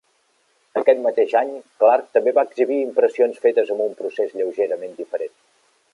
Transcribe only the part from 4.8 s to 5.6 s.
diferent.